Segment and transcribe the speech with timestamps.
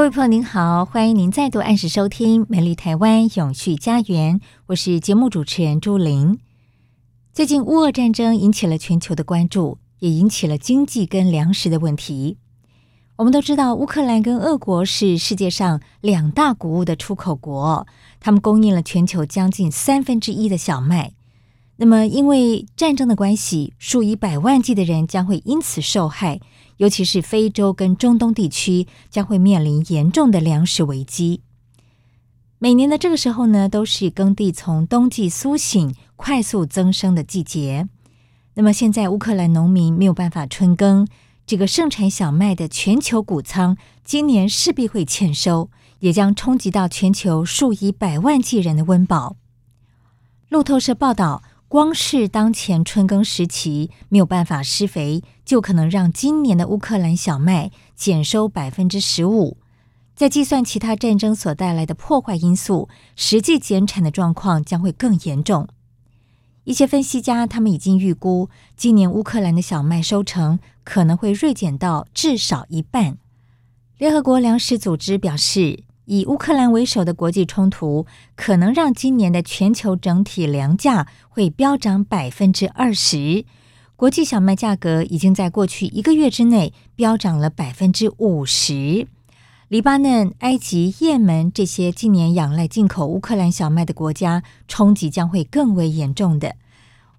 [0.00, 6.38] 各位朋友您好，欢迎您再度按时收听《美丽台湾永续家园》，我是节目主持人朱玲。
[7.34, 12.38] 最近乌俄战争引起了全球的关注，也引起了经济跟粮食的问题。
[13.16, 17.86] 我们都知道，乌克兰跟俄国是世界上两大谷物的出口国，
[18.20, 21.12] 他们供应了全球将近三分之一的小麦。
[21.82, 26.38] 那么，因为战争的关系，数以百万计的人将会因此受害。
[26.76, 31.40] 尤其是非洲跟中东地区将会面临严重的粮食危机。
[32.58, 37.88] 每年的这个时候呢，都是耕地从冬季苏醒、快速增生的季节。
[38.54, 41.08] 那么现在乌克兰农民没有办法春耕，
[41.46, 49.36] 这个盛产小麦的全球谷仓今年势必会欠收，也将冲击到全球数以百万计人的温饱。
[50.50, 51.42] 路透社报道。
[51.70, 59.56] 光是当前春耕时期没有办法施肥，就可能让今年的乌克兰小麦减收百分之十五。
[60.16, 65.68] 再计算其他战争所带来的破坏因素，实际减产的状况将会更严重。
[66.64, 73.16] 一些分析家他们已经预估，今年乌克兰的小麦收成可能会锐减到至少一半。
[73.96, 78.04] 联合国粮食组织表示，以乌克兰为首的国际冲突，
[78.34, 83.44] 可能让今年的全球整体粮价会飙涨百分之二十。
[83.94, 89.06] 国际小麦价格已经在过去一个月之内飙涨了百分之五十。
[89.68, 96.56] 黎巴嫩、埃及、也门这些近年仰赖进口乌克兰小麦的国家，冲击将会更为严重的。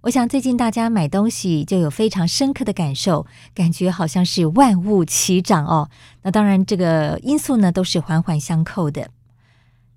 [0.01, 5.91] 我想最近大家买东西就有非常深刻的感受，感觉好像是万物齐涨哦。
[6.23, 9.11] 那当然，这个因素呢都是环环相扣的。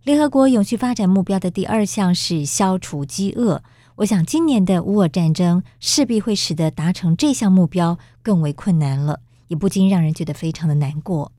[0.02, 3.62] 联合国永续发展目标的第二项是消除饥饿。
[3.96, 11.32] 我想今年的乌俄战争势必会使得达成这项目标更为困难了，也不禁让人觉得非常的难过。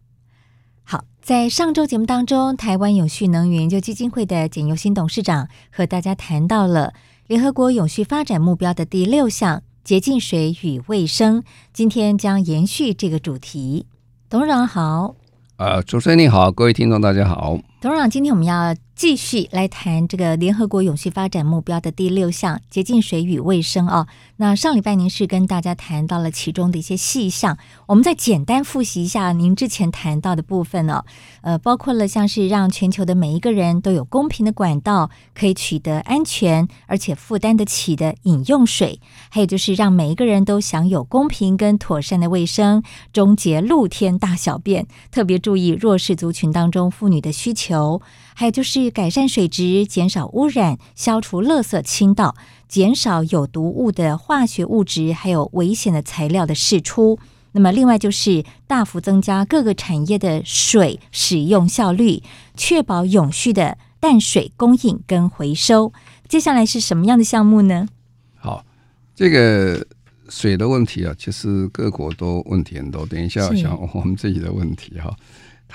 [0.82, 6.96] 好，在上周节目当中，台湾永续能源研究基金会的简尤新董事长和大家谈到了。
[7.28, 11.44] 联合国永续发展目标的第六项洁净水与卫生，
[11.74, 13.88] 今天将延续这个主题。
[14.30, 15.16] 董事长好，
[15.58, 17.58] 呃，主持人你好，各位听众大家好。
[17.82, 24.08] 董事长，今天我们要继续来谈这个联合国永续发展目标的第六项洁净水与卫生哦。
[24.38, 27.58] 那上礼拜您是跟大家谈到了其中的一些细项，
[27.88, 31.04] 我们再简单复习一下您之前谈到的部分哦。
[31.42, 48.02] 呃，包括了像是让全球的每一个人都有公平的管道可以取得安全而且负担得起的饮用水，还有就是让每一个人都享有公平跟妥善的卫生，终结露天大小便，特别注意弱势族群当中妇女的需求。
[48.38, 52.36] 还有就是改善水质，减少污染，消除垃圾倾倒，
[52.68, 57.18] 减少有毒物的化学物质，还有危险的材料的释出。
[57.54, 62.22] 那么，另外就是大幅增加各个产业的水使用效率，
[62.58, 65.94] 确保永续的淡水供应跟回收。
[66.28, 67.88] 接下来是什么样的项目呢？
[68.36, 68.66] 好，
[69.16, 69.88] 这个
[70.28, 73.06] 水的问题啊，其实各国都问题很多。
[73.06, 75.16] 等一下，想我们自己的问题哈。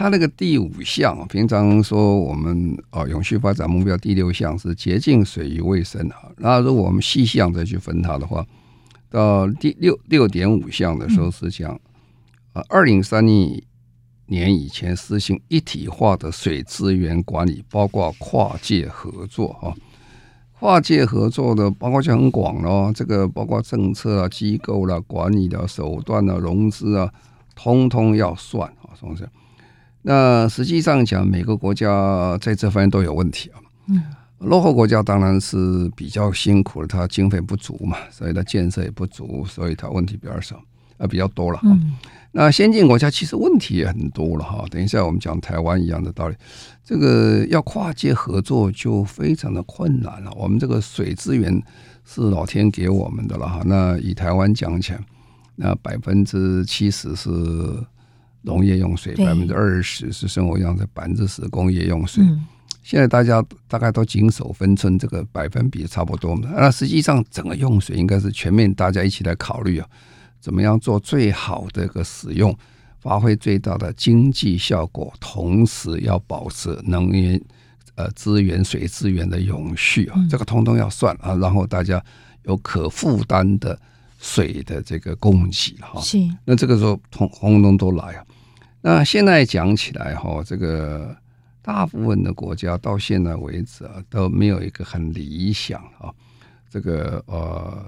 [0.00, 6.32] 它那个第五项，平常说我们啊，永续发展目标第六项是洁净水与卫生啊。
[6.38, 8.42] 那如果我们细项再去分它的话，
[9.10, 11.78] 到第六六点五项的时候是讲
[12.54, 13.62] 啊，二零三零
[14.24, 19.74] 年以前实行一体化的水资源管理，包括跨界合作哈。
[20.58, 27.12] 跨界合作的包括就很广咯，这个包括政策啊、机构啦、管理的手段啊、融资啊，
[27.54, 29.28] 通通要算啊，是不是？
[30.02, 33.60] 那实际上讲，每个国家在这方面都有问题啊。
[33.88, 34.02] 嗯，
[34.38, 40.60] 落后国家当然是比较辛苦了，它经费不足嘛，所以它建设也不足，所以它问题比较少。
[41.00, 41.62] 呃比较多了哈。
[41.70, 41.97] 嗯、
[42.30, 44.62] 那先进国家其实问题也很多了哈。
[44.70, 46.36] 等一下我们讲台湾一样的道理，
[46.84, 50.30] 这个要跨界合作就非常的困难了。
[50.36, 51.50] 我们这个水资源
[52.04, 53.62] 是老天给我们的了哈。
[53.64, 55.00] 那以台湾讲起来，
[55.56, 57.30] 那百分之七十是
[58.42, 62.25] 农业用水，百分之二十是生活用水，百分之十工业用水。
[62.25, 62.47] 嗯
[62.83, 66.48] 现在大家大概都谨守分寸，这个百分比差不多嘛。
[66.57, 69.87] 那实际上整个用水应该是全面，大家一起来考虑啊，
[70.41, 72.57] 怎么样做最好的一个使用，
[72.98, 77.41] 发挥最大的经济效果，同时要保持能源
[77.95, 82.03] 呃资源、水资源的永续啊，这个通通要算啊，然后大家
[82.45, 83.78] 有可负担的
[84.19, 86.01] 水的这个供给哈。
[86.01, 86.19] 是。
[86.45, 88.25] 那这个时候通通通都来啊。
[88.80, 91.16] 那现在讲起来哈，这个。
[91.62, 96.10] 大部分的国家到现在为止啊，都没有一个很理想啊，
[96.71, 97.84] 这个呃，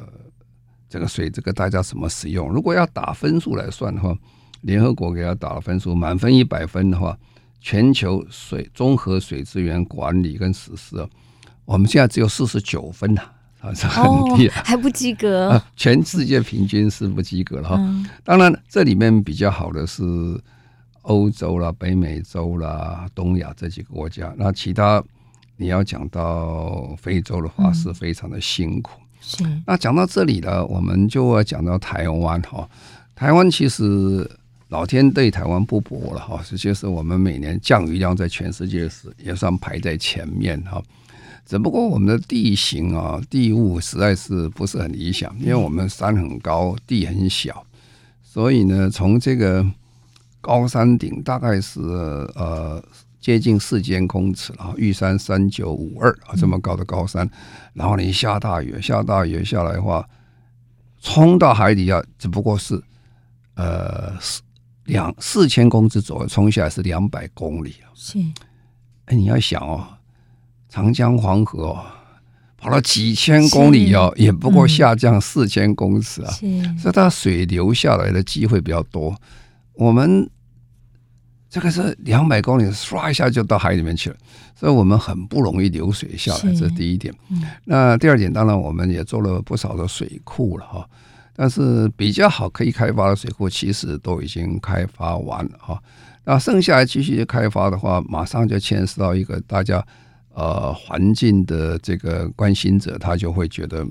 [0.91, 2.51] 这个水，这个大家怎么使用？
[2.51, 4.15] 如果要打分数来算的话，
[4.61, 7.19] 联合国给他打了分数，满分一百分的话，
[7.63, 11.09] 全球水综合水资源管理跟实施啊，
[11.65, 13.23] 我们现在只有四十九分呐，
[13.63, 14.05] 啊，是很
[14.37, 15.61] 低，还不及格。
[15.77, 17.81] 全世界平均是不及格了哈。
[18.23, 20.03] 当然，这里面比较好的是。
[21.03, 25.03] 欧洲啦、北美洲啦、东亚这几个国家，那其他
[25.57, 29.01] 你要讲到非洲的话，是非常的辛苦。
[29.01, 29.63] 嗯、是。
[29.67, 32.69] 那讲到这里呢，我们就要讲到台湾哈。
[33.17, 34.29] 台湾其实
[34.69, 40.81] 老天对台湾不薄了哈，实际是我们每年降雨量在全世界是也算排在前面哈。
[41.45, 47.67] 只不过我们的地形啊、地物实在是不是很理想，因为我们山很高，地很小，
[48.23, 49.67] 所以呢，从这个。
[50.43, 51.81] 高山顶大概是
[52.35, 52.85] 呃
[53.21, 57.27] 接近四千公尺啊，玉山三九五二啊，这么高的高山，
[57.73, 60.07] 然后你下大雨，下大雨下来的话，
[61.01, 62.83] 冲到海底下只不过是
[63.55, 64.43] 呃四
[64.87, 67.87] 两四千公尺左右，冲下来是两百公里啊。
[67.95, 68.19] 是，
[69.05, 69.87] 哎，你要想哦，
[70.69, 71.85] 长江黄河哦，
[72.57, 76.31] 跑了几千公里哦，也不过下降四千公尺啊，
[76.77, 79.17] 所以它水流下来的机会比较多。
[79.83, 80.31] 我们
[81.51, 84.17] 这个是两百公里，唰一下就到海里面去了，
[84.55, 86.41] 所以我们很不容易流水下来。
[86.55, 87.13] 这是第一点。
[87.65, 90.89] 那第二点，当然我们也做了不少的水库了哈，
[91.35, 95.83] 但是比较好可以开发的水库，其实都已经开发完了哈。
[96.25, 99.85] 那剩下来继续开发的话，马上就牵涉到一个大家
[100.33, 103.85] 呃环境的这个关心者，他就会觉得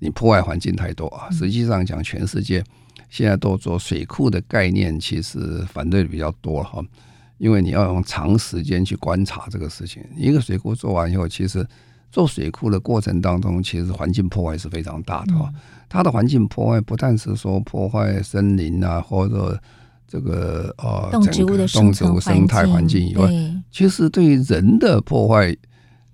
[0.00, 1.30] 你破坏环境太多啊。
[1.30, 2.62] 实际上讲，全世界。
[3.10, 6.82] 现在都做水库的概念，其实反对的比较多哈，
[7.38, 10.02] 因为你要用长时间去观察这个事情。
[10.16, 11.66] 一个水库做完以后，其实
[12.10, 15.52] 做水库的过程当中，其实环境破坏是非常大的哈。
[15.88, 19.60] 它的环境破坏不但是说破坏森林啊，或者
[20.06, 23.28] 这个呃动植物的动植物生态环境以外，
[23.70, 25.54] 其实对于人的破坏。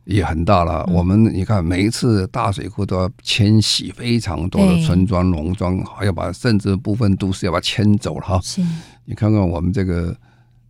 [0.06, 0.88] 也很大了。
[0.93, 8.41] 我们你看，每一次大水库都要迁徙非常多的村庄、农庄，还要把甚至部分都市要把它迁走了哈。
[8.41, 8.62] 是，
[9.05, 10.17] 你看看我们这个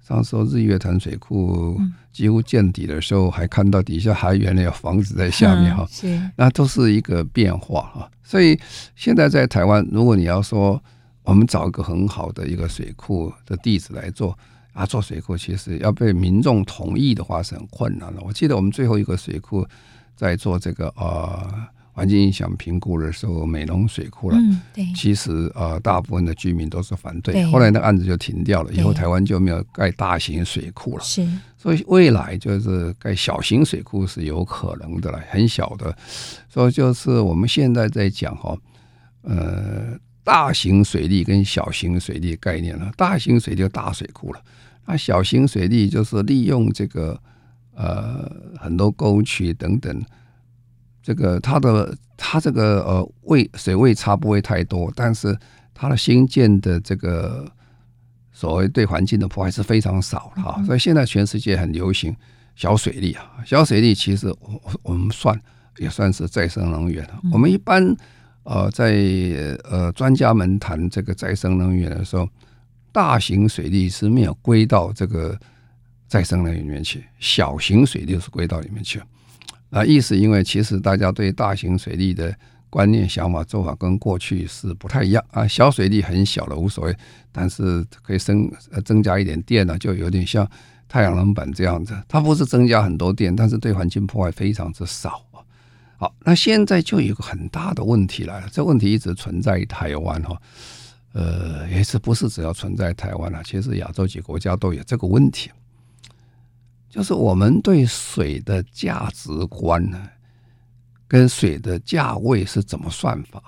[0.06, 1.78] 上次日月潭水库
[2.12, 5.86] 几乎见底的时候，还看到底下还原来有房子在下面哈。
[5.90, 8.10] 是，那都是一个变化哈。
[8.24, 8.58] 所以
[8.94, 10.82] 现在在台湾，如果你要说
[11.22, 14.36] 我们找一个很好的一个水库的地址来做。
[14.76, 18.20] 啊，做水库其实要被民众同意的话是很困难的。
[18.20, 19.66] 我记得我们最后一个水库
[20.14, 21.50] 在做这个呃
[21.92, 24.36] 环境影响评估的时候，美浓水库了。
[24.36, 24.84] 嗯，对。
[24.94, 27.32] 其实呃，大部分的居民都是反对。
[27.32, 27.46] 对。
[27.46, 31.02] 后来那个案子就停掉了，以后台湾就没有盖大型水库了。
[31.02, 31.26] 是。
[31.56, 35.96] 所以未来就是盖小型水库是有可能的了，很小的。
[36.50, 38.54] 所以就是我们现在在讲哈，
[39.22, 42.92] 呃，大型水利跟小型水利概念了。
[42.94, 44.40] 大型水利就大水库了。
[44.88, 47.20] 那小型水利就是利用这个
[47.74, 50.00] 呃很多沟渠等等，
[51.02, 55.36] 这个它的它这个呃位水位差不会太多，但是
[55.74, 57.50] 它的新建的这个
[58.30, 60.62] 所谓对环境的破坏是非常少的哈。
[60.64, 62.14] 所以现在全世界很流行
[62.54, 65.36] 小水利啊，小水利其实我我们算
[65.78, 67.20] 也算是再生能源了。
[67.32, 67.84] 我们一般
[68.44, 68.94] 呃在
[69.68, 72.28] 呃专家们谈这个再生能源的时候。
[72.96, 75.38] 大型水利是没有归到这个
[76.08, 78.98] 再生能源里面去，小型水利是归到里面去。
[79.68, 82.34] 啊，意思因为其实大家对大型水利的
[82.70, 85.46] 观念、想法、做法跟过去是不太一样啊。
[85.46, 86.96] 小水利很小的无所谓，
[87.30, 88.50] 但是可以增
[88.82, 90.48] 增加一点电呢，就有点像
[90.88, 91.94] 太阳能板这样子。
[92.08, 95.44] 它不是增加很多电，但是对环境破坏非常之少啊。
[95.98, 100.40] 好，那现在就有一个很大的问题来了，这问题一直存在于台湾哈。
[101.16, 103.42] 呃，也是不是只要存在台湾啊？
[103.42, 105.50] 其实亚洲几个国家都有这个问题，
[106.90, 109.98] 就是我们对水的价值观呢，
[111.08, 113.42] 跟水的价位是怎么算法？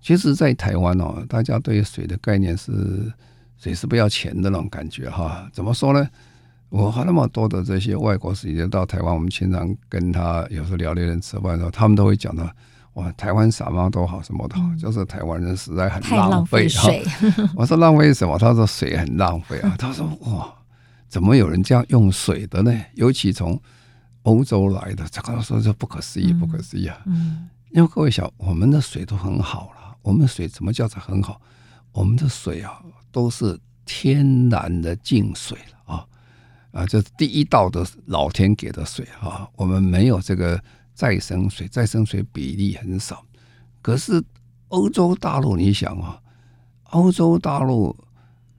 [0.00, 3.12] 其实，在台湾哦，大家对水的概念是
[3.56, 5.50] 水是不要钱的那种感觉哈。
[5.52, 6.08] 怎么说呢？
[6.68, 12.48] 我和那么多的这些外国使节到台湾，我们经常跟他有时候聊天吃饭的时候，他们都会讲到。
[12.94, 17.02] 哇，台湾什么都好，什么都好，嗯、就是台湾人实在很浪费水。
[17.56, 18.36] 我说浪费什么？
[18.38, 19.74] 他说水很浪费啊。
[19.80, 20.52] 他说哇，
[21.08, 22.84] 怎么有人这样用水的呢？
[22.94, 23.58] 尤其从
[24.24, 27.00] 欧洲来的，这个说这不可思议，不可思议啊！
[27.06, 29.96] 嗯嗯、因为各位想，我们的水都很好了。
[30.02, 31.40] 我们的水怎么叫做很好？
[31.92, 32.78] 我们的水啊，
[33.10, 36.04] 都是天然的净水了啊
[36.72, 36.86] 啊！
[36.86, 40.62] 这是第一道的老天给的水啊，我们没有这个。
[40.94, 43.24] 再生水，再生水比例很少。
[43.80, 44.22] 可是
[44.68, 46.18] 欧洲大陆，你想啊，
[46.90, 47.96] 欧洲大陆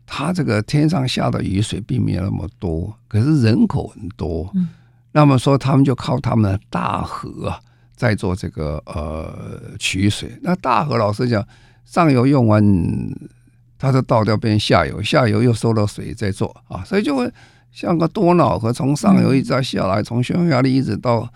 [0.06, 4.52] 它这个天上下的雨水并没有那么多，可是人口很多。
[4.54, 4.68] 嗯、
[5.12, 7.60] 那么说，他们就靠他们的大河啊，
[7.96, 10.38] 在做这个呃取水。
[10.42, 11.48] 那大河老实讲，
[11.86, 12.62] 上游用完，
[13.78, 17.32] 它就倒掉变下游，下游又收了水再做啊，所以就会
[17.72, 21.32] 像个多瑙河，从上游一直下来，从匈牙利一直到。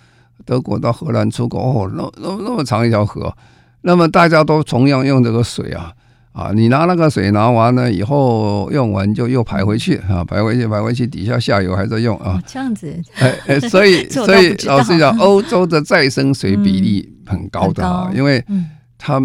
[0.45, 3.35] 德国到荷兰出口哦，那那那么长一条河，
[3.81, 5.91] 那么大家都同样用这个水啊
[6.33, 6.51] 啊！
[6.53, 12.41] 你拿那个水拿完了以后用完就又排回去啊，排回去排回去，底下下游还在用啊。
[12.45, 18.43] 这样子，哎哎， 所以所以老实讲，欧洲的再生水比例很高的啊， 因为
[18.97, 19.21] 它。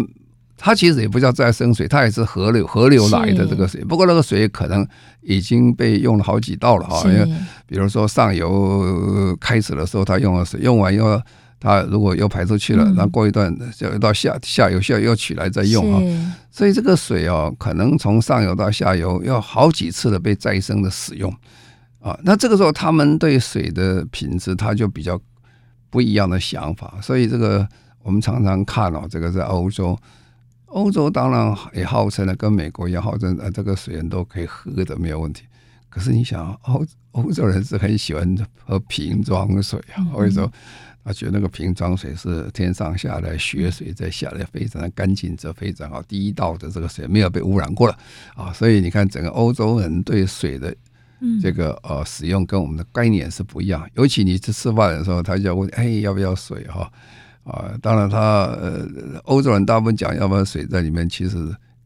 [0.55, 3.83] 它其实也不叫再生水，它也是河流河流来的这个水。
[3.83, 4.87] 不过那个水可能
[5.21, 7.25] 已经被用了好几道了哈，因为
[7.65, 11.19] 比如说上游开始的时候它用了水，用完以后
[11.59, 16.35] 它如果又排出去了，然后过一段就到下下游下游又取来再用啊。
[16.51, 21.33] 所以这个水哦，可能从上游到下游要好几次的被再生的使用
[21.99, 22.17] 啊。
[22.23, 25.19] 那这个时候他们对水的品质，他就比较
[25.89, 26.93] 不一样的想法。
[27.01, 27.67] 所以这个
[28.03, 29.97] 我们常常看哦，这个在欧洲。
[30.73, 35.43] 欧洲当然也号称了，跟美国一样号称，呃，这个水源都可以喝的，没有问题。
[35.87, 40.51] 可是你想，欧欧洲人是很喜欢喝瓶装水啊，为什么？
[41.05, 47.97] 他觉得那个瓶装水是天上下来雪水再下来，非常的干净，这非常好，第一道的这个水没有被污染过了
[48.35, 48.51] 啊。
[48.53, 50.73] 所以你看，整个欧洲人对水的
[51.41, 53.87] 这个呃使用跟我们的概念是不一样。
[53.95, 56.81] 尤其你去吃饭的时候，他就要问，哎，要不要水哈？
[56.81, 56.91] 啊，
[57.43, 58.19] 啊当然他，
[58.59, 58.87] 呃，
[59.25, 61.37] 欧洲人大部分讲要不然水在里面，其实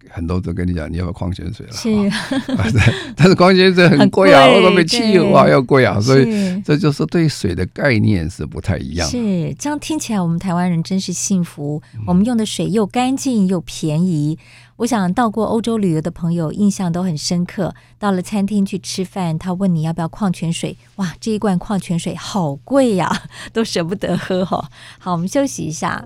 [0.09, 1.71] 很多都跟你讲你要不要矿泉水了。
[1.73, 1.89] 是
[2.55, 9.07] 啊，对， 但是矿泉水很贵啊，欧洲比汽油啊要贵啊，所以这就是对水的概念是不太一样。
[9.09, 14.37] 是这样听起来，我们台湾人真是幸福，我们用的水又干净又便宜。
[14.77, 17.73] 我想到过欧洲旅游的朋友印象都很深刻。
[17.97, 24.69] 到了餐厅去吃饭，他问你要不要矿泉水，哇，这一罐矿泉水好贵呀， 都舍不得喝哈。
[24.99, 26.05] 好，我们休息一下。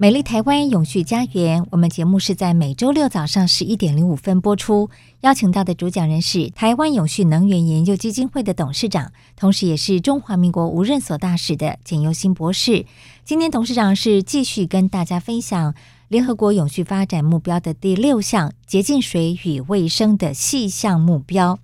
[0.00, 4.88] 美丽台湾永续家园，我们节目是在每周六早上十一点零五分播出。
[5.22, 12.86] 邀请到的主讲人是台湾永续能源研究基金会的董事长，同时也是中华民国无任所大使的简尤新博士。
[13.24, 15.74] 今天董事长是继续跟大家分享。
[16.06, 21.58] 联合国永续发展目标的第六项洁净水与卫生的细项目标，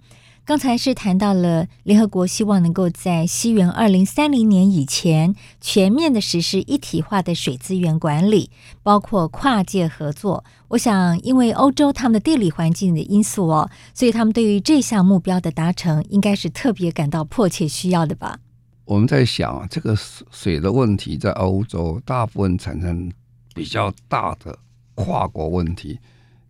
[0.46, 8.50] 刚才是谈到了联合国希望能够在西元二零三零年以前全面的实施一体化的水资源管理，
[8.82, 10.44] 包括跨界合作。
[10.68, 18.38] 我想，因为欧洲他们的地理环境的因素哦，所以他们对于这项目标的达成，应该是特别感到迫切需要的吧？
[18.84, 19.96] 我们在想，这个
[20.30, 23.12] 水的问题在欧洲大部分产生。
[23.54, 24.58] 比较大的
[24.96, 25.96] 跨国问题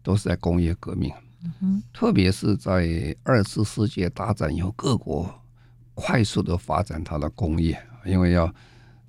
[0.02, 1.12] 都是在工业革命，
[1.92, 5.32] 特别是在二次世界大战以后，各国
[5.94, 8.52] 快速的发展它的工业，因为要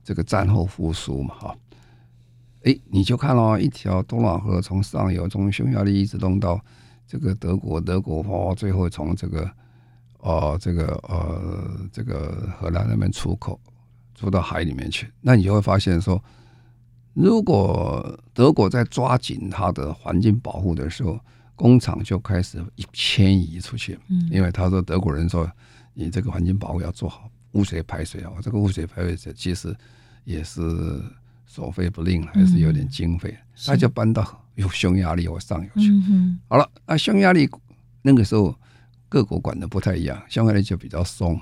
[0.03, 1.55] 这个战后复苏嘛，哈。
[2.63, 6.59] 哎，你就看到一条多瑙河从上游从匈牙利一直弄到
[7.07, 9.51] 这个德国，德国哦，最后从这个
[10.19, 13.59] 哦这个呃这个荷兰那边出口
[14.15, 16.23] 出到海里面去，那你就会发现说。
[17.13, 21.17] 如果德国在抓紧它的环境保护的时候，
[21.55, 23.97] 工厂就开始迁移出去。
[24.09, 25.49] 嗯，因为他说德国人说，
[25.93, 29.75] 你这个环境保护要做好，污水排水啊，这个污水排水其实
[30.23, 30.61] 也是
[31.45, 35.89] 所费不吝，还是有点经费，他就搬到有匈牙利或上游去。
[36.47, 37.49] 好了，那匈牙利
[38.01, 38.53] 那个时候
[39.07, 41.39] 各国管的不太一样，匈牙利就比较松。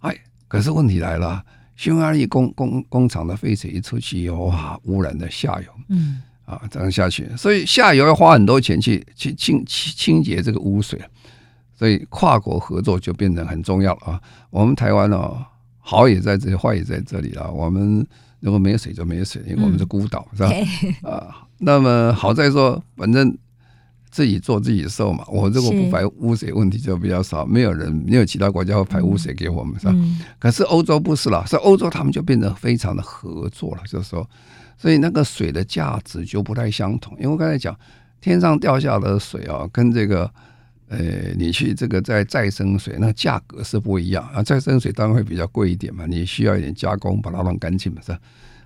[0.00, 0.16] 哎，
[0.48, 1.44] 可是问题来了。
[1.74, 6.22] 匈牙利工工工厂的废水一出去以后，哇，污染的下游，嗯，
[6.52, 11.00] 啊，这样下去，所以下游要花很多钱去去清清清洁这个污水，
[11.76, 14.20] 所以跨国合作就变得很重要了啊。
[14.50, 15.44] 我们台湾哦，
[15.78, 17.50] 好也在这里，坏也在这里啊。
[17.50, 18.06] 我们
[18.40, 20.50] 如果没有水就没有水，因为我们是孤岛，是吧？
[21.10, 23.36] 啊，那么好在说，反正。
[24.12, 29.94] 自己做自己受嘛，我如果不排污水问题就比较少，没有人没有其他国家会排污水给我们，是吧？
[30.38, 34.28] 可是欧洲不是了，所以欧洲他们就变得非常的合作了，就是说，
[34.76, 37.16] 所以那个水的价值就不太相同。
[37.20, 37.78] 因为刚才讲，
[38.20, 40.30] 天上掉下的水啊，跟这个
[40.88, 40.98] 呃，
[41.36, 44.42] 你去这个在再生水，那价格是不一样啊。
[44.42, 48.16] 再生水当然会比较贵一点嘛，你需要一点加工把它弄干净嘛，是？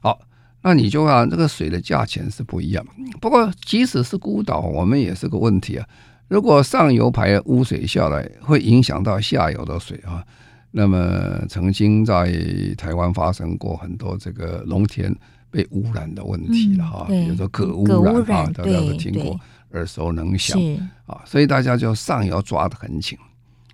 [0.01, 0.19] 好。
[0.63, 2.85] 那你就啊，这个水的价钱是不一样。
[3.21, 5.87] 不过，即使是孤岛，我们也是个问题啊。
[6.27, 10.25] 如果上游排污水下来，会影响到下游的水啊。
[10.73, 12.33] 那么，曾经在
[12.77, 15.15] 台湾发生过很多这个农田
[15.57, 17.07] 被污染的问题了哈。
[17.09, 20.61] 比如说可污染啊，大家都听过，耳熟能详
[21.07, 21.23] 啊。
[21.25, 23.19] 所以大家就上游抓得很紧。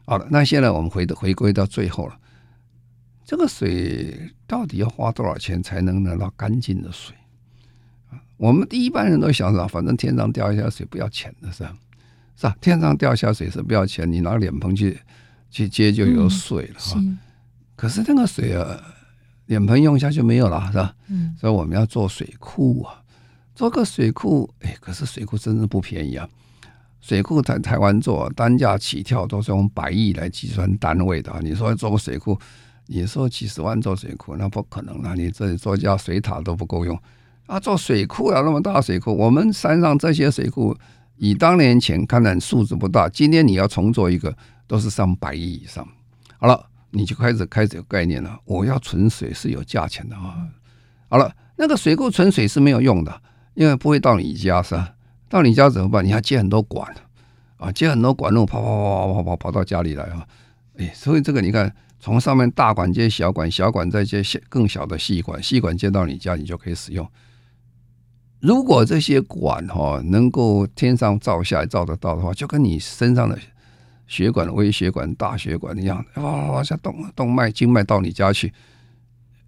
[0.05, 2.17] 好了，那现在我们回的回归到最后了。
[3.25, 7.17] 这个水到底要花多少钱才能拿到干净的水？
[8.37, 11.75] 我们第一般人都想着，反正天上掉下水不要钱的是吧？
[12.37, 12.57] 是吧？
[12.61, 14.99] 天上掉下水是不要钱，你拿脸盆去
[15.51, 17.01] 去接就有水了哈。
[17.77, 18.81] 可是那个水啊，
[19.53, 20.95] 脸盆用一下就没有了是吧？
[21.39, 23.03] 所以我们要做水库啊，
[23.55, 26.27] 做个水库，哎，可是水库真的不便宜啊。
[27.03, 32.39] 水库在台湾做单价起跳都是用百亿来计算单位的，你说做个水库？
[32.87, 35.15] 你说几十万做水库，那不可能了。
[35.15, 36.99] 你这里做家水塔都不够用
[37.47, 37.61] 啊！
[37.61, 40.75] 做水库啊那么大水库，我们山上这些水库，
[41.17, 44.35] 以当年前看来数字不大，今天你要重做一个，
[44.67, 45.87] 都是上百亿以上。
[46.39, 48.39] 好了，你就开始开始有概念了。
[48.45, 50.47] 我要存水是有价钱的啊。
[51.09, 53.23] 好了，那个水库存水是没有用的，
[53.55, 54.95] 因为不会到你家是吧？
[55.29, 56.05] 到你家怎么办？
[56.05, 56.95] 你要接很多管
[57.57, 60.25] 啊，接很多管路跑跑跑跑跑跑跑到家里来啊！
[60.77, 61.75] 哎，所以这个你看。
[62.05, 67.09] 从上面大管接小管，小管再接更小的细管，细管接到你家，你就可以使用。
[68.41, 73.39] 如果这些管哈能够天上照下来照得到的话，就跟你身上的
[74.13, 78.53] 血管、微血管、大血管一样，哇哇下动动脉、经脉到你家去，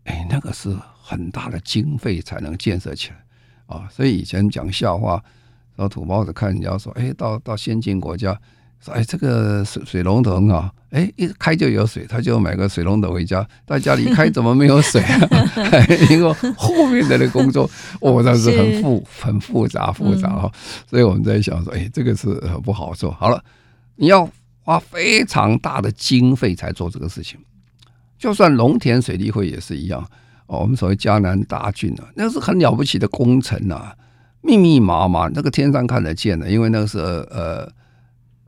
[0.05, 3.17] 哎，那个是很大的经费才能建设起来
[3.67, 3.87] 啊。
[3.91, 5.23] 所以以前讲笑话，
[5.77, 8.41] 说土包子看人家说，哎，到到先进国家。
[8.89, 13.47] 哎，这个水水龙头很好，哎，一开就有水，他就买个水龙头回家。
[13.67, 15.29] 在家里开怎么没有水啊？
[16.11, 17.65] 因为后面的那个工作，
[18.03, 20.53] 哦，那是很复很复杂复杂哈。
[20.87, 22.29] 所以我们在想说，哎，这个是
[22.63, 23.11] 不好做。
[23.13, 23.43] 好了，
[23.97, 24.29] 你要
[24.65, 27.39] 花非常大的经费才做这个事情。
[28.19, 30.05] 就算农田水利会也是一样。
[30.47, 33.95] 哦，我们所谓嘉南大郡啊，那是很了不起的工程啊，
[34.43, 37.71] 密密麻麻，那个天上看得见的，因为那个是呃。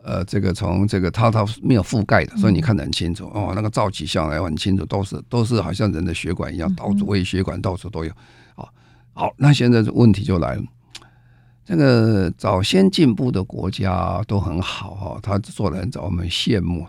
[0.09, 3.52] 呃，这个从这个它它没有覆盖的，所以你看得很清楚哦。
[3.57, 8.12] 那个照起相来很清楚，都是都是好像人的血管一样，到处微血管到处都有。
[8.55, 8.72] 好，
[9.14, 10.62] 好，那现在问题就来了，
[11.66, 16.87] 这个早先进步的国家都很好哈，他做的很早，我们羡慕。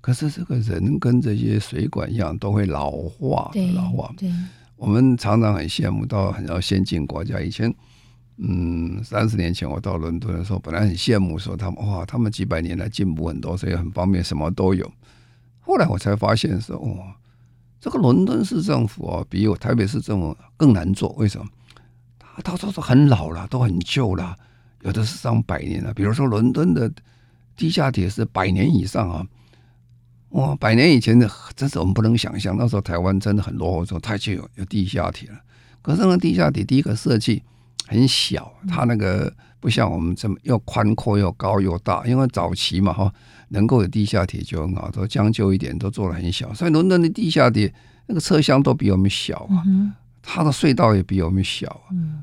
[0.00, 4.12] 可是这个人跟这些水管一样，都会老化，老化。
[4.16, 4.28] 对，
[4.74, 7.72] 我们常常很羡慕到很多先进国家以前。
[8.38, 14.90] 嗯，三十年前我到伦敦的时候，本来很羡慕说他们哇，他们几百年来进步很多，所以很方便，什么都有。
[15.60, 17.16] 后来我才发现说，哇，
[17.80, 21.10] 这个伦敦市政府啊，比我台北市政府更难做。
[21.10, 21.46] 为什么？
[22.42, 24.36] 他说是很老了，都很旧了，
[24.82, 25.92] 有的是上百年了。
[25.94, 26.90] 比如说伦敦的
[27.56, 29.26] 地下铁是百年以上啊，
[30.30, 32.56] 哇，百年以前的真是我们不能想象。
[32.58, 35.38] 那时候台湾真的很落后，说它就有有地下铁了。
[35.82, 37.42] 可是那地下铁第一个设计。
[37.90, 43.10] 很小，它那个不像我们这么又宽阔又高又大，因为早期嘛哈，
[43.48, 46.52] 能够有地下铁就很好，都将就一点，都做的很小。
[46.52, 47.72] 所以伦敦的地下铁
[48.04, 49.64] 那个车厢都比我们小啊，
[50.30, 51.80] 它的隧道也比我们小，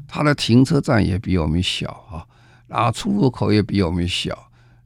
[0.08, 2.22] 它的停车站也比我们小啊，
[2.68, 4.38] 然后出入口也比我们小，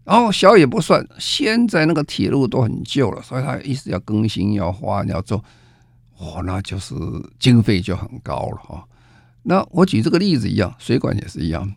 [0.06, 5.44] 然后小也不算，现在那个铁路都很旧了，所以它一直要更新要花要做，
[6.18, 6.96] 哦，那就是
[7.38, 8.86] 经费就很高了哈。
[9.44, 11.70] 那我举这个例子一样，水管也是一样。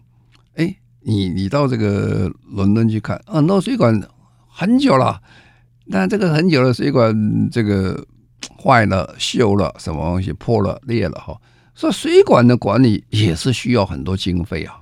[0.54, 4.00] 哎，你你到这个伦敦去看，啊，那水管
[4.46, 5.20] 很久了，
[5.86, 8.06] 那这个很久的水管这个
[8.62, 11.40] 坏了、锈了，什么东西破了、裂了哈。
[11.74, 14.80] 所以水管的管理也是需要很多经费啊。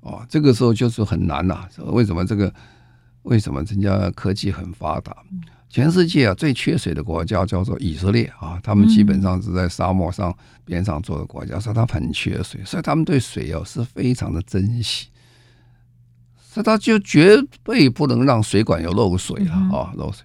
[0.00, 1.68] 哦，这个时候就是很难呐、啊。
[1.86, 2.52] 为什么这个？
[3.22, 5.14] 为什么人家科技很发达？
[5.68, 10.34] 全世界啊最缺水的国家叫做以色列啊，他们基本上是在沙漠上
[10.64, 15.08] 边上做的国家，所以他很缺水，所以他们对水哦是非常的珍惜，
[16.40, 20.24] 所以他就绝对不能让水管有漏水了啊漏水。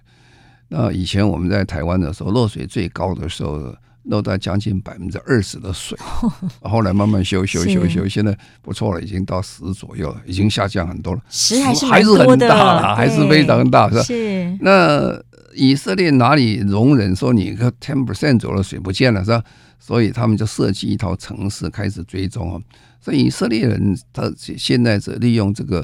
[0.68, 3.74] 那以前我们在台湾的时候，漏水最高的时候。
[4.08, 5.98] 漏到将近百分之二十的水，
[6.60, 11.22] 后来慢慢修修修修，现在不错了，已经到十左右了，已经下降很多了。
[11.30, 14.02] 十还是还是很大了，还是非常大，是吧？
[14.02, 14.58] 是。
[14.60, 15.18] 那
[15.54, 19.42] 以色列哪里容忍说你个 ten percent 左右的水不见了，是吧？
[19.80, 22.60] 所以他们就设计一套程式开始追踪啊。
[23.00, 25.82] 所以以色列人他现在是利用这个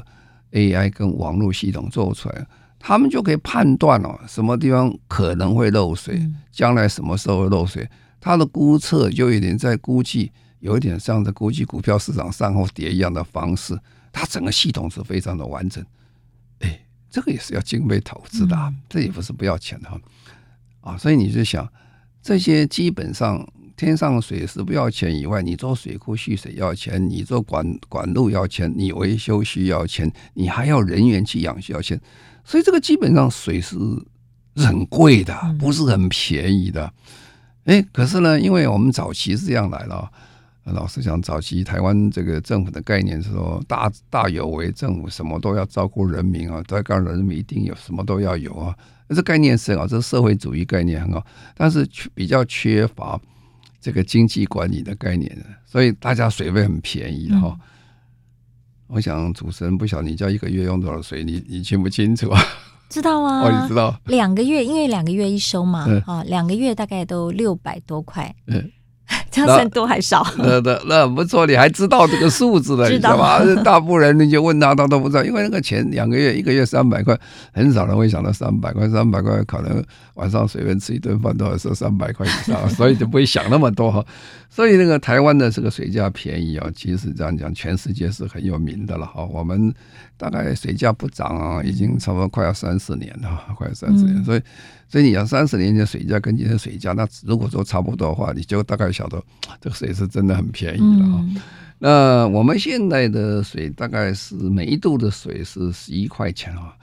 [0.51, 2.45] AI 跟网络系统做出来。
[2.83, 6.19] 他们就可以判断哦，什么地方可能会漏水，
[6.51, 7.87] 将来什么时候会漏水。
[8.19, 13.77] 他的估测就有点在估计，有一点像在估计股票市场上后跌一样的方式。
[14.11, 15.83] 它整个系统是非常的完整。
[16.59, 19.99] 哎，这个也是要经费投资的，嗯、这也不是不要钱的哈。
[20.81, 21.71] 啊，所以你就想，
[22.21, 31.99] 这些基本上天上水是不要钱以外，你做水库蓄水要钱，你做管管路要钱，你维修需要钱，你还要人员去养需要钱。
[32.43, 33.75] 所以这个基本上水是
[34.55, 36.91] 很贵的，不是很便宜的。
[37.65, 40.09] 哎，可是呢，因为我们早期是这样来了，
[40.65, 48.75] 老实讲，早期台湾这个政府的概念是说大大有为，政府什么都要照顾人民啊，都要告诉人民一定有什么都要有啊，
[49.09, 51.25] 这概念是啊，这社会主义概念很好，
[51.55, 53.19] 但是比较缺乏
[53.79, 55.31] 这个经济管理的概念，
[55.65, 57.57] 所以大家水费很便宜哈。
[58.91, 62.29] 我想主持人不晓得你家一个月用多少水，你你清不清楚？
[62.29, 62.41] 啊？
[62.89, 68.69] 知道啊， 哦，你知道，两个月，因为两个月一收嘛，啊，两个月大概都六百多块，嗯，
[69.31, 70.25] 这样算多还少？
[70.37, 73.41] 那那那不错，你还知道这个数字的，知道吧？
[73.63, 77.17] 大部分人你就问他，他都不知道，因为那个钱两个月一个月三百块，
[77.53, 79.83] 很少人会想到三百块，三百块可能
[80.15, 84.05] 晚上随便吃一顿饭都要收三百块以上，所以就不会想那么多哈。
[84.49, 89.23] 所以那个台湾的这个水价便宜啊，其实这样讲，全世界是很有名的了哈。
[89.25, 89.73] 我们。
[90.17, 94.23] 大概水价不涨啊，已经差不多快要三十年了，快要三十年。
[94.23, 94.41] 所以，
[94.87, 99.19] 所以你要三十年前水价跟今天水价，那如果说差不多的话，你就大概晓得
[99.59, 101.25] 这个水是真的很便宜了啊。
[101.79, 106.73] 那我们现在的水大概是每一度的水是十一块钱啊，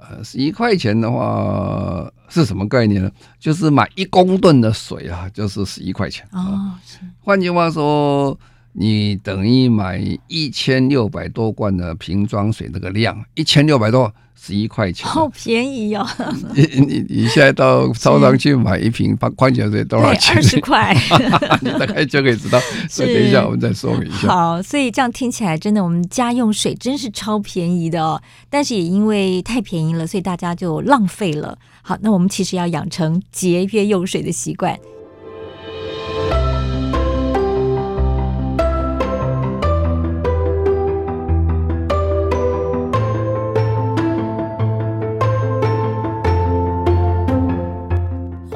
[0.00, 3.10] 呃，十一块钱的话是什么概念呢？
[3.38, 6.80] 就是买一公吨的水啊，就是十一块钱啊。
[7.20, 8.38] 换句话说。
[8.72, 16.06] 你等于买一千六百多罐的瓶装水，那个量一千六百多，十一块钱，好便宜哦！
[16.56, 20.36] 你你你现在到 超商去买一瓶矿泉水多少钱？
[20.36, 20.96] 二十块，
[21.60, 22.58] 你大概就可以知道。
[22.88, 24.28] 所以等一下我们再说明一下。
[24.28, 28.20] 好，所以这样听起来真的，我们家用水真是超便宜的哦。
[28.48, 31.58] 但是也因为太便宜了，所以大家就浪费了。
[31.82, 34.78] 好，那我们其实要养成节约用水的习惯。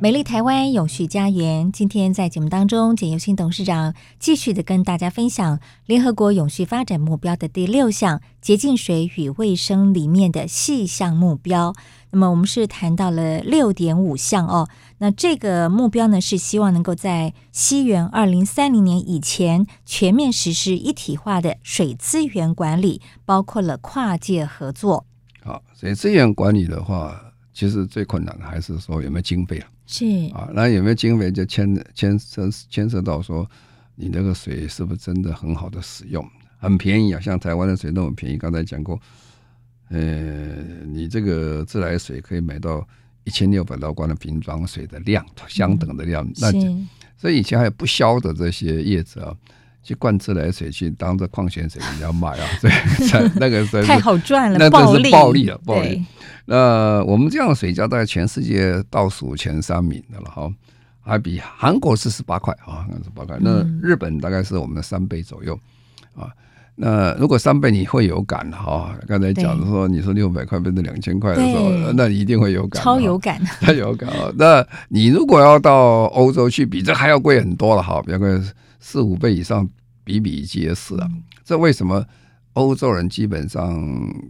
[0.00, 11.74] 美丽台湾永续家园，今天在节目当中，简尤新董事长继续的跟大家分享联合国永续发展目标的第六项“洁净水与卫生”里面的细项目标。
[12.12, 14.68] 那么我们是谈到了六点五项哦。
[14.98, 25.04] 那这个目标呢，是希望能够在西元二零三零年以前全面实施一体化的水资源管理，包括了跨界合作。
[25.42, 27.20] 好，水资源管理的话，
[27.52, 29.68] 其实最困难的还是说有没有经费啊。
[29.88, 33.48] 是啊，那有没有经费就牵牵涉牵涉到说
[33.94, 36.24] 你那个水是不是真的很好的使用，
[36.58, 37.20] 很便宜啊？
[37.20, 39.00] 像台湾的水那么便宜，刚才讲过，
[39.88, 40.54] 呃，
[40.86, 42.86] 你这个自来水可以买到
[43.24, 46.52] 一千六百多罐的瓶装水的量，相等的量，嗯、那
[47.16, 49.34] 所以以前还有不消的这些叶子啊。
[49.82, 52.70] 去灌自来水去当着矿泉水人家卖啊， 对，
[53.36, 56.04] 那个是太好赚了，那真是暴利了，暴利。
[56.44, 60.50] 那我们这样的水价在全世界倒数前三名的了哈。
[61.00, 63.34] 还比韩国是十八块啊，十八块。
[63.40, 65.58] 那日本大概是我们的三倍左右
[66.14, 66.28] 啊。
[66.74, 68.94] 那如果三倍你会有感哈？
[69.08, 74.30] 刚才讲的说，你说六百块变成两千块的时候，那你一定会有感，超有感， 太有感啊！
[74.36, 78.38] 那你如果要到欧洲去，比这还要贵很多了哈，比较贵
[78.78, 79.68] 四五倍以上，
[80.04, 81.08] 比比皆是啊。
[81.44, 82.04] 这为什么
[82.54, 83.82] 欧洲人基本上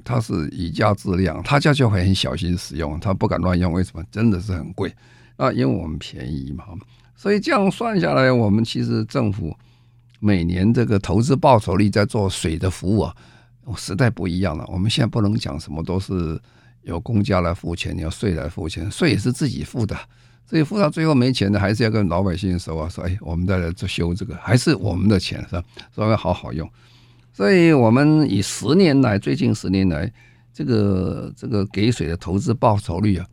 [0.05, 3.73] 他是以价质量，他家就会很小心使用，他不敢乱用。
[3.73, 4.05] 为什么？
[4.11, 4.95] 真的是很贵
[5.37, 6.65] 啊，因为我们便宜嘛。
[7.15, 9.57] 所以这样算下来，我们其实政府。
[10.21, 13.15] 每年这个投资报酬率在做水的服务啊，
[13.77, 14.65] 时代不一样了。
[14.67, 16.37] 我们现在不能讲什么都是
[16.83, 19.97] 由公家来付钱，要税来付钱，税也是自己付的，
[20.49, 25.63] 自己付到最后没钱的，还是要跟老百姓说啊，说哎，我们再来做修这个，还是我们的钱是吧？
[25.95, 26.67] 稍微好好用。
[27.35, 30.11] 所以我们以十年来，最近十年来，
[30.55, 33.27] 这个这个给水的投资报酬率啊，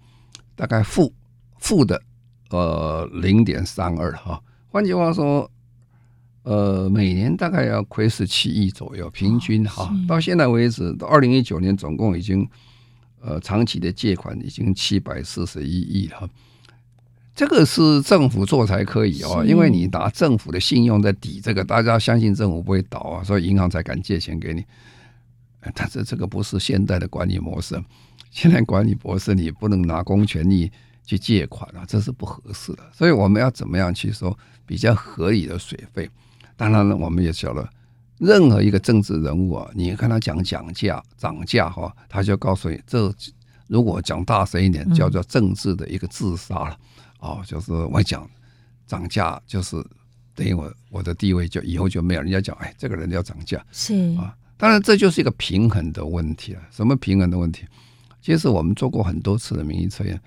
[0.57, 1.13] 大概负
[1.59, 2.01] 负的
[2.49, 4.39] 呃零点三二哈。
[4.67, 5.49] 换句话说。
[6.47, 12.47] 呃，每年大概要亏十七亿左右，平均哈，到现在为止，到二零一九年总共已经，
[13.19, 16.29] 呃，长期的借款已经七百四十一亿了。
[17.35, 24.63] 这个是政府做才可以哦，因为你拿政府的信用在抵这个，大家相信政府不会倒啊，所以银行才敢借钱给你。
[25.73, 27.77] 但是这个不是现代的管理模式，
[28.31, 30.71] 现在管理模式你不能拿公权力
[31.03, 32.83] 去借款啊，这是不合适的。
[32.93, 36.09] 所以我们要怎么样去说比较合理的水费？
[36.55, 37.67] 当然了，我们也晓得，
[38.17, 43.13] 任何一个政治人物啊，你看他讲讲价、涨价哈，他就告诉你，这
[43.67, 46.77] 如果讲大声一点，叫做政治的一个自杀了。
[47.19, 48.29] 哦，就是我讲
[48.87, 49.75] 涨价，就是
[50.33, 52.21] 等于我我的地位就以后就没有。
[52.21, 54.35] 人家讲，哎，这个人要涨价，是啊。
[54.57, 56.61] 当然，这就是一个平衡的问题了。
[56.71, 57.65] 什么平衡的问题？
[58.21, 60.19] 其实我们做过很多次的民意测验。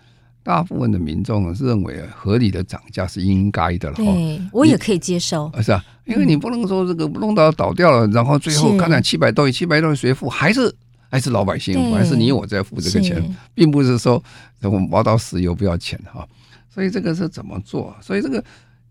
[0.45, 3.97] 大部分的民众认为合理的涨价是应该的了。
[3.97, 5.53] 对，我也可以接受。
[5.61, 10.27] 是啊，因为你不能说这个弄到倒掉了，然后最后看看七百多亿，七百多亿谁付？
[10.27, 10.75] 还是
[11.11, 13.23] 还是老百姓付，还是你我在付这个钱，
[13.53, 14.23] 并不是说
[14.63, 16.27] 我们挖到石油不要钱哈。
[16.69, 17.97] 所以这个是怎么做？
[18.01, 18.43] 所以这个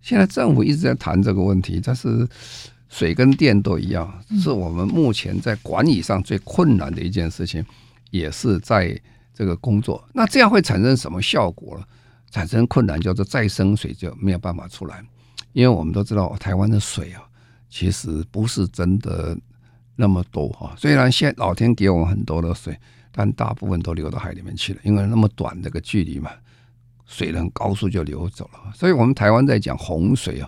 [0.01, 2.27] 现在政府一直在谈这个问题，但是
[2.89, 4.11] 水跟电都一样，
[4.41, 7.65] 是我们目前在管理上最困难的一件事情，
[8.11, 8.99] 也是在。
[9.37, 11.85] 这个工作，那这样会产生什么效果呢？
[12.31, 15.05] 产生困难叫做再生水就没有办法出来，
[15.53, 17.21] 因为我们都知道台湾的水啊，
[17.69, 19.37] 其实不是真的
[19.95, 20.73] 那么多哈。
[20.75, 22.75] 虽然现老天给我们很多的水，
[23.11, 26.31] 但大部分都流到海里面去了，因为那么短这个距离嘛，
[27.07, 28.59] 水能高速就流走了。
[28.75, 30.47] 所以我们台湾在讲洪水啊，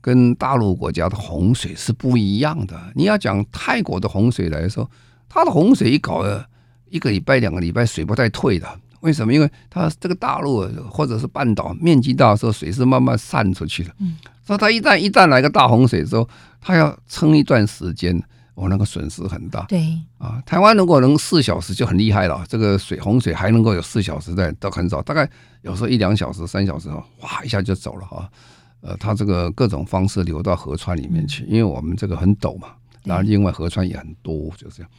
[0.00, 2.80] 跟大陆国家的洪水是不一样的。
[2.94, 4.90] 你要讲泰国的洪水来说，
[5.28, 6.48] 它的洪水一搞的。
[6.92, 8.68] 一个礼拜、两个礼拜水不带退的，
[9.00, 9.32] 为什么？
[9.32, 13.90] 因为它这个大陆或者是半岛面积大的时候，水是慢慢散出去的。
[13.98, 16.28] 嗯，所以它一旦一旦来个大洪水之后，
[16.60, 18.22] 它要撑一段时间，
[18.54, 19.64] 我那个损失很大。
[19.68, 25.28] 对啊，台湾如果能四小时就很厉害了，这个水洪水还能够有四小时在都很少，大概
[25.62, 28.30] 有时候一两小时、三小时，哗，一下就走了哈。
[28.82, 32.68] 呃，它这个各种方式流到河川里面去，因为我们这个很陡嘛，
[33.04, 34.90] 然后另外河川也很多，就是这样。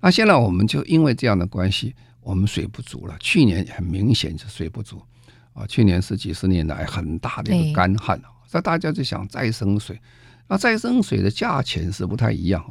[0.00, 3.16] 那现在我们就因为这样的关系，我们水不足了。
[3.20, 5.00] 去年很明显是水不足
[5.54, 9.98] 啊，去年是几十年来很大的一个干旱，所以大家就想再生水。
[10.48, 12.64] 那再生水的价钱是不太一样。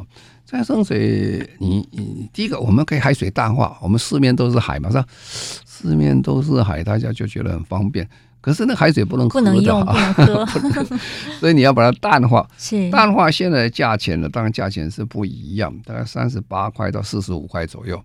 [0.43, 5.05] 再生水你，你你第一个我们可以海水淡化，我们四面都是海嘛，是吧？
[5.13, 8.07] 四面都是海，大家就觉得很方便。
[8.39, 10.13] 可是那海水不能喝的， 不能用，不能
[10.71, 10.97] 喝，
[11.39, 12.47] 所以你要把它淡化。
[12.57, 14.29] 是淡化，现在的价钱呢？
[14.29, 18.01] 当然价钱是不一样，大概三十八块到四十五块左右。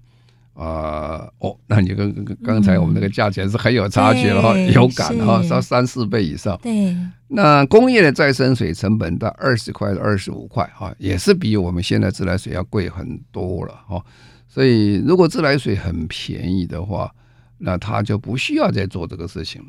[0.54, 2.12] 啊、呃，哦，那你跟
[2.44, 6.58] 刚才我们那个价钱是很有差距了哈，嗯、有感哈，三三四倍以上。
[6.62, 6.94] 对，
[7.28, 14.04] 那工业的再生水成本到二十块到二十五块哈，也是比我们现在自来水要贵很多了哈。
[14.46, 17.10] 所以如果自来水很便宜的话，
[17.56, 19.62] 那他就不需要再做这个事情。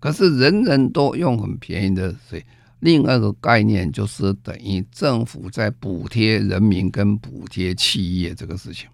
[0.00, 2.42] 可是人人都用很便宜的水，
[2.80, 8.88] 另外一个概念就是等于政府在补贴人民跟补贴企业这个事情。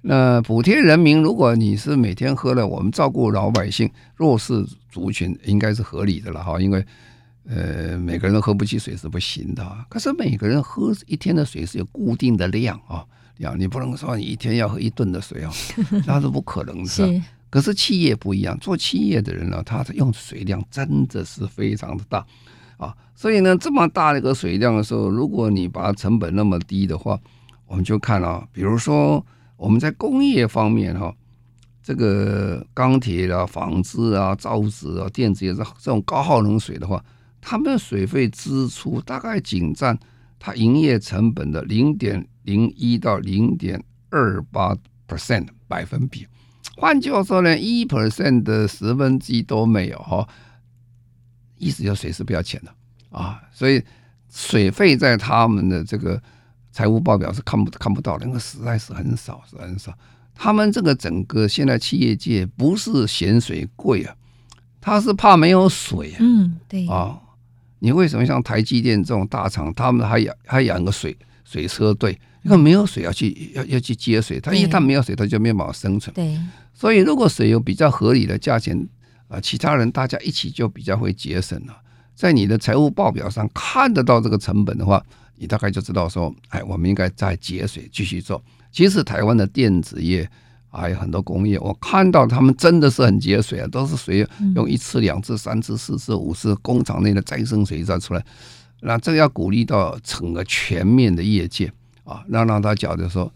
[0.00, 6.60] 那补贴人民，如果你是每天喝了，我们照顾老百姓弱势族群，应该是合理的了哈。
[6.60, 6.84] 因为
[7.48, 9.66] 呃，每个人都喝不起水是不行的。
[9.88, 13.04] 可是每个人喝一天的水是有固定的量啊，
[13.38, 15.50] 量你不能说你一天要喝一顿的水啊，
[16.06, 17.22] 那是不可能的。
[17.50, 22.24] 可是企业不一样，做企业的人呢，他的用水量真的是非常的大
[22.76, 27.18] 啊，所以呢，这么大的一个水量的时候，如果你把它成本那么低的话，
[27.66, 29.24] 我们就看啊，比如说
[29.58, 31.14] 我们在工业方面哈，
[31.82, 37.04] 这个钢铁啊、纺织啊、造纸啊、电子业这这种高耗能水的话，
[37.40, 39.98] 他们的水费支出大概仅占
[40.38, 44.76] 它营业成本的零点零一到零点二八
[45.08, 46.26] percent 百分比。
[46.76, 50.28] 换句话说呢，一 percent 的十分之一都没有哈，
[51.56, 52.72] 意思就是水是不要钱的
[53.10, 53.82] 啊，所以
[54.30, 56.22] 水费在他们的这个
[56.70, 59.92] 财务报表是看不看不到的，那个实在是很少，是很少。
[60.34, 64.14] 他们这个整个现在企业界不是嫌水贵啊，
[64.80, 66.16] 他是怕没有水啊。
[66.20, 67.18] 嗯，对啊，
[67.80, 72.18] 你为什么像台积电这种大厂，他们还养还养个水水车队？
[72.44, 76.14] 因为没有水要去要要去接水，他一旦没有水，他就没办法生存。
[76.14, 76.38] 对，
[76.72, 78.88] 所以如果水有比较合理的价钱
[79.26, 81.76] 啊，其他人大家一起就比较会节省了。
[82.14, 85.04] 在你的财务报表上看得到这个成本的话，
[85.38, 88.42] 你大概就知道说，哎，我们应该再节水继续做。
[88.70, 90.28] 其实台湾的电子业
[90.70, 98.24] 还有很多工业，我看到他们真的是很节水啊，都是水用一次、两次、三次、四次、五次，工厂内的再生水再出来。
[98.80, 101.72] 那这个要鼓励到整个全面的业界
[102.04, 103.32] 啊，让让他觉得说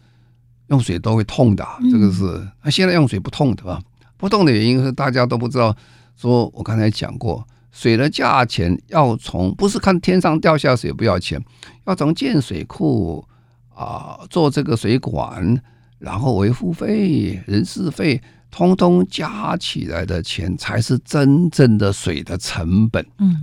[0.69, 3.81] 用水都会痛的，这个是那现在用水不痛的吧？
[4.17, 5.75] 不痛的原因是大家都不知道，
[6.15, 11.45] 说我刚才讲过，水的价钱要从不是看天上掉下水不要钱，
[11.87, 13.27] 要从建水库。
[13.75, 15.61] 啊，做这个水管，
[15.99, 23.05] 然后维护费、人事费，通通加起来的钱，才是真正的水的成本。
[23.19, 23.35] 嗯，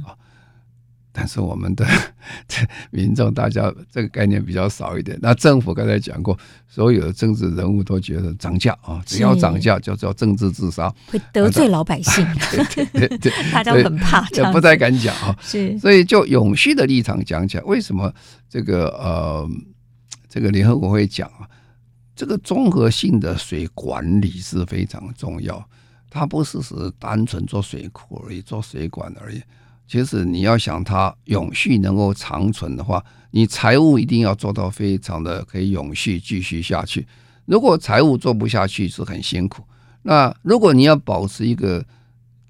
[1.11, 1.85] 但是我们的
[2.91, 5.17] 民众大家这个概念比较少一点。
[5.21, 12.25] 那政府刚才讲过，所有的政治人物都觉得涨价啊，只要涨价就叫政治自杀，会得罪老百姓。
[12.51, 15.35] 对 对对， 对，大家很怕，也不太敢讲啊。
[15.41, 18.13] 是，所以就永续的立场讲起来，为什么
[18.49, 19.49] 这个呃？
[20.31, 21.49] 这个联合国会讲啊，
[22.15, 25.67] 这个综合性的水管理是非常重要。
[26.07, 29.41] 它不是是单纯做水库而已，做水管而已。
[29.89, 37.07] 其实你要想它永续能够长存的话，你财务一定要做到非常的可以永续继续下去。
[37.45, 39.63] 如果财务做不下去是很辛苦。
[40.03, 41.83] 那如果你要保持一个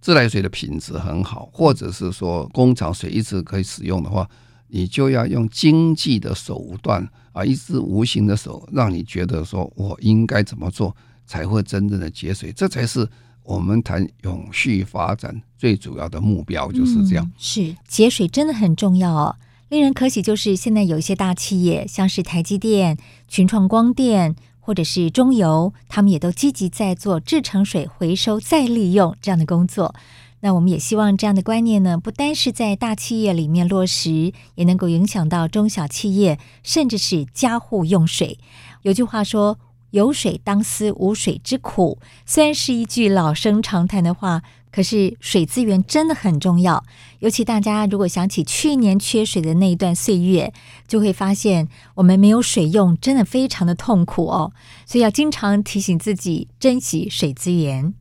[0.02, 4.30] 自来水的品质很好，或者是说工厂水一直可以使用的话，
[4.68, 10.94] 你就要用经济的手段啊，一只无形的手，让你觉得说我应该怎么做
[11.26, 13.08] 才会真正的节水，这才是
[13.50, 17.32] 我们谈永续发展最主要的目标，就是这样。
[17.40, 19.36] 是节水真的很重要哦。
[19.70, 22.96] 令人可喜就是现在有一些大企业，像是台积电、
[23.28, 29.96] 群创光电或者是中油，他们也都积极在做制成水回收再利用这样的工作。
[30.42, 38.38] 那我们也希望这样的观念呢，不单是在大企业里面落实，也能够影响到中小企业，甚至是家户用水。
[38.84, 39.58] 有句话说
[39.92, 46.84] ：“有水当思无水之苦。”虽然是一句老生常谈的话，可是水资源真的很重要。
[47.20, 50.54] 尤其大家如果想起去年缺水的那一段岁月，
[50.88, 54.52] 就会发现我们没有水用，真的非常的痛苦哦。
[54.86, 57.94] 所以要经常提醒自己珍惜水资源。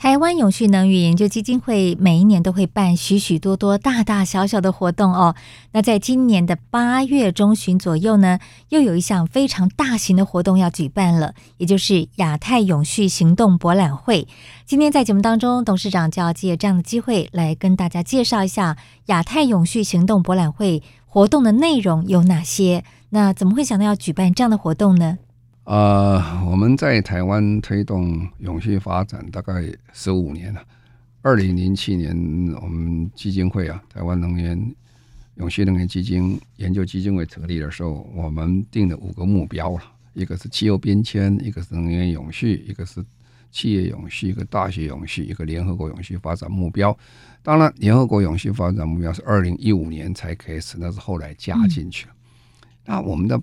[0.00, 5.34] 台湾永续能源研究基金会每一年都会办许许多多大大小小的活动哦。
[5.72, 8.38] 那在今年的八月中旬左右呢，
[8.70, 14.26] 又有一项非常大型的活动要举办了，也就是亚太永续行动博览会。
[14.64, 22.82] 今天在节目当中，董事长就要借这样的机会来跟大家介绍一下亚太永续行动博览会活动的内容有哪些。
[23.10, 25.18] 那怎么会想到要举办这样的活动呢？
[25.64, 30.60] 呃，我们在台湾推动永续发展大概十五年了。
[31.22, 32.16] 二零零七年，
[32.60, 34.74] 我们基金会啊，台湾能源
[35.34, 39.82] 永续能源基金研究基金会成立的时候，我们定了五个目标了，
[40.14, 43.04] 一个是气候变迁，一个是能源永续，一个是
[43.52, 46.96] 企业永续，一个大学永续，一个联合国永续发展目标。
[47.42, 52.14] 当然，联合国永续发展目标是二零一五年才开始，那是后来加进去了。
[52.86, 53.40] 那我们的。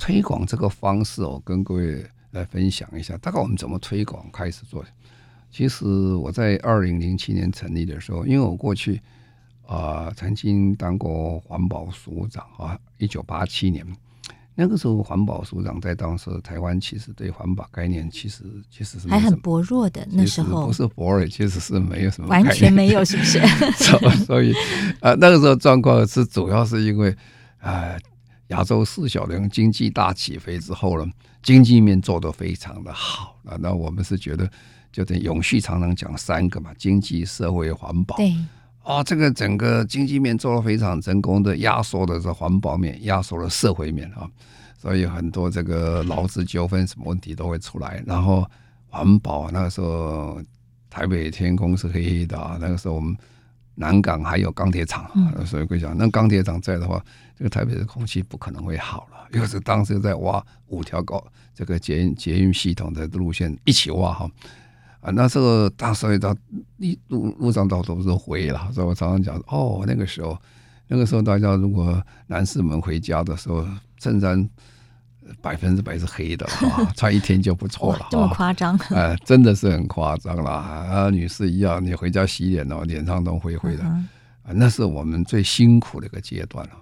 [0.00, 3.14] 推广这个方式，我跟各位来分享一下。
[3.18, 4.82] 大概我们怎么推广开始做？
[5.52, 5.84] 其实
[6.14, 8.96] 我在二零零七年成立的时候，因为我过去
[9.66, 13.86] 啊、呃、曾经当过环保署长啊，一九八七年
[14.54, 20.06] 那个时候环保署长在当时台湾其实对环保概念其实其实是还很薄弱的。
[20.10, 23.38] 那时候不是薄弱，其实是没有什么完全没有，是不是？
[24.24, 24.54] 所以
[25.00, 27.10] 啊、呃，那个时候状况是主要是因为
[27.58, 27.92] 啊。
[27.92, 27.98] 呃
[28.50, 31.10] 亚洲四小龙经济大起飞之后呢，
[31.42, 33.56] 经济面做得非常的好啊。
[33.58, 34.48] 那我们是觉得，
[34.92, 38.16] 就等永续常常讲三个嘛，经济、社会、环保。
[38.16, 38.34] 对，
[38.82, 44.28] 哦，这个整个经济面做得非常成功的，压缩的是环保面，压缩了社会面啊。
[44.78, 48.02] 所以很多这个劳资纠纷什么问题都会出来。
[48.06, 48.44] 然后
[48.88, 50.42] 环保，那个时候
[50.88, 53.14] 台北天空是黑黑的啊，那个时候我们
[53.74, 57.02] 南港还有钢铁厂，啊、所以会讲，那钢铁厂在的话，
[57.40, 59.26] 这个台北的空气不可能会好了。
[59.32, 61.24] 又是当时在挖五条高
[61.54, 64.30] 这个捷运捷运系统的路线一起挖哈
[65.00, 66.36] 啊，那时候大所以到
[67.08, 70.38] 路路上到处都是灰了，所以我常常讲哦，那个时候
[70.86, 73.66] 那个时候大家如果男士们回家的时候，
[73.98, 74.46] 衬衫
[75.40, 78.76] 百分之百是黑的啊，穿一天就不错了，这么夸张？
[78.90, 81.08] 呃，真的是很夸张了啊！
[81.08, 86.72] 女士一样，你回家洗脸哦，脸上都灰灰的啊，那是我们最辛苦的一个阶段了。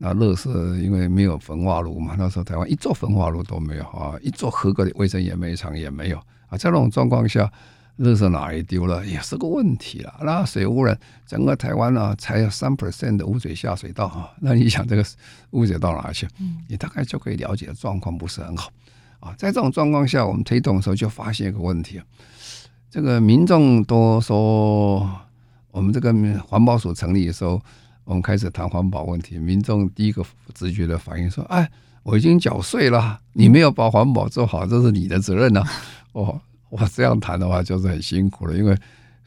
[0.00, 7.50] 那乐色因为没有焚化炉嘛，那时候台湾一座焚化炉都没有啊，一座合格的卫生烟煤厂也没有啊，在这种状况下，
[7.96, 10.14] 乐色哪里丢了也是个问题了。
[10.22, 10.96] 那水污染，
[11.26, 15.04] 整个台湾呢、啊、才有三 percent 的污水下水道啊，那你想这个
[15.50, 16.28] 污水到哪去？
[16.68, 18.70] 你大概就可以了解状况不是很好
[19.18, 19.34] 啊。
[19.36, 22.00] 在这种状况下，我们推动的时候就发现一个问题，
[22.88, 25.10] 这个民众都说，
[25.72, 26.14] 我们这个
[26.46, 27.60] 环保署成立的时候。
[28.08, 31.70] 我们开始谈环保问题，民众第一个直觉的反应说：“哎，
[32.02, 35.68] 我已经缴税了，你没有把环保做好，这是你的责任呢、啊。”
[36.12, 36.40] 哦，
[36.70, 38.74] 我这样谈的话就是很辛苦了，因为。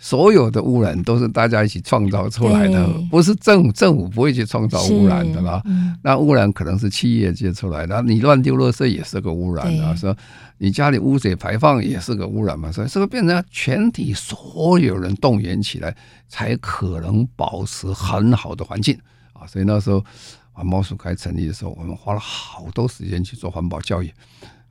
[0.04, 5.62] 所有的污染都是大家一起创造出来的，不是政府政府不会去创造污染的啦。
[5.66, 9.94] 嗯、那污染可能是企业界出来的，你乱丢垃圾也是个污染啊。
[9.94, 10.18] 说
[10.58, 12.72] 你家里污水排放也是个污染嘛。
[12.72, 15.96] 所以这个变成全体所有人动员起来，
[16.28, 18.98] 才可能保持很好的环境
[19.34, 19.46] 啊。
[19.46, 20.04] 所以那时候
[20.52, 24.12] 环保署开成立的时候，我们花了好多时间去做环保教育。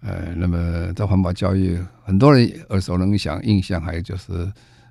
[0.02, 4.50] 呃，那么在环保教育，很多人耳熟能详，印象还有就是。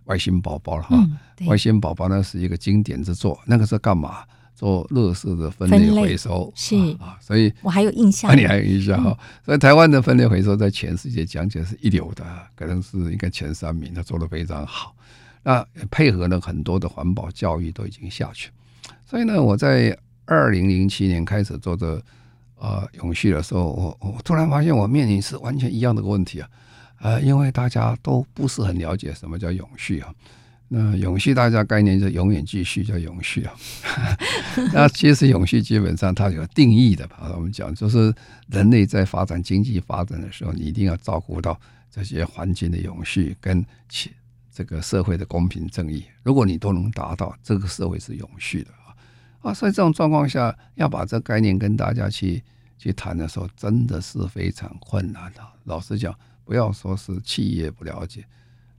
[0.09, 1.09] 外星宝宝了哈，
[1.47, 3.39] 外星宝宝呢是一个经典之作。
[3.45, 4.23] 那个是干嘛？
[4.55, 9.17] 做垃圾的分类回收是啊，所以我还有印象，你还有印象哈。
[9.45, 12.25] 所以台湾的分类回收在全世界讲起来是一流的，
[12.57, 14.93] 可能是应该前三名，他做的非常好。
[15.43, 18.49] 那配合了很多的环保教育都已经下去。
[19.05, 22.03] 所以呢，我在二零零七年开始做的
[22.57, 26.49] 呃永续的时候，我我突然发现我面临是完全一样的个问题啊。
[27.01, 30.13] 呃，因为大家都不是很了解什么叫永续啊。
[30.71, 33.55] 那永续大家概念就永远继续叫永续啊。
[34.71, 37.31] 那其实永续基本上它有定义的吧？
[37.35, 38.13] 我们讲就是
[38.49, 44.11] 人类在发展经济发展的时候，你一定要照顾到这些环境的永续跟其
[44.53, 46.05] 这个社会的公平正义。
[46.21, 49.53] 如果你都能达到，这个社会是永续的啊啊！
[49.53, 52.43] 所以这种状况下，要把这个概念跟大家去
[52.77, 55.41] 去谈的时候，真的是非常困难的。
[55.63, 56.13] 老实讲。
[56.49, 58.25] 不要说是企业不了解，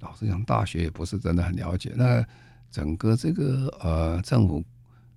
[0.00, 1.92] 老实讲，大学也不是真的很了解。
[1.94, 2.26] 那
[2.68, 4.60] 整个这个呃政府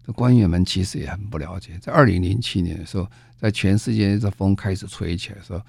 [0.06, 1.80] 的官员们其实也很不了解。
[1.82, 3.08] 在二零零七年的时候，
[3.40, 5.60] 在全世界这风开始吹起来的时候，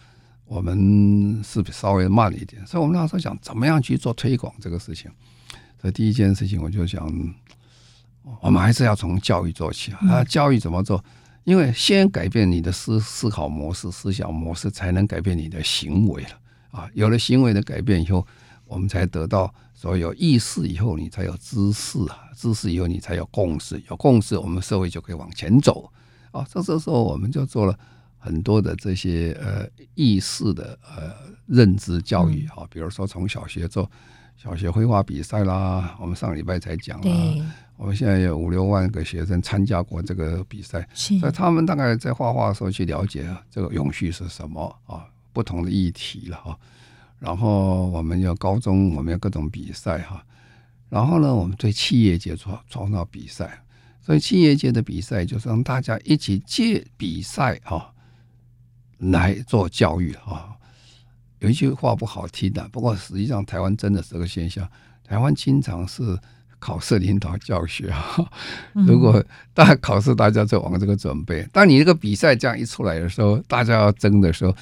[0.45, 2.66] 我们是稍微慢了一点。
[2.66, 5.11] 所以我们那时候想怎么样去做推广这个事情。
[5.80, 7.11] 所以第一件事情我就想，
[8.43, 10.22] 我们还是要从教育做起啊。
[10.24, 11.03] 教育怎么做？
[11.45, 16.28] 因为先改变你的思思考模式、思想模式，才能改变你的行为了。
[16.74, 18.26] 啊，有了行为的改变以后，
[18.66, 25.88] 我们才得到所有意识以后，你才有知识啊，知识以后你才有共识，有共识，我们社会就可以往前走。
[26.32, 27.78] 啊，这这时候我们就做了
[28.18, 29.64] 很多的这些呃
[29.94, 31.12] 意识的呃
[31.46, 33.88] 认知教育啊，比如说从小学做
[34.36, 37.44] 小学绘画比赛啦，我们上礼拜才讲了，
[37.76, 45.06] 我们现在有五六万个学生参加过这个比赛，所以他们大概在画画的时候去了解这个永续是什么啊。
[45.35, 46.57] 不同的议题了哈，
[47.18, 50.24] 然后我们要高中，我们要各种比赛哈，
[50.89, 53.62] 然后呢，我们对企业界创创造比赛，
[54.01, 57.93] 所以企业界的比赛就是让大家一起借比赛哈
[58.99, 60.57] 来做教育哈。
[61.41, 64.66] 有一句话不好听的，不过实际上台湾真的是个现象，
[65.05, 66.16] 台湾经常是
[66.59, 68.24] 考试领导教学哈。
[68.72, 69.22] 如果
[69.53, 74.55] 大家考试，大家就往这个准备，当你这个比赛这样一出来的时候，大家要争的时候。